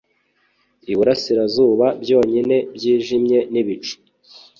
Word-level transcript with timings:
Iburasirazuba 0.91 1.87
byonyine 2.03 2.57
byijimye 2.75 3.39
nibicu 3.51 3.95